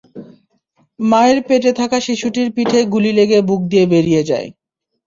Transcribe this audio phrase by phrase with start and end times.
[0.99, 4.47] মায়ের পেটে থাকা শিশুটির পিঠে গুলি লেগে বুক দিয়ে বেরিয়ে যায়।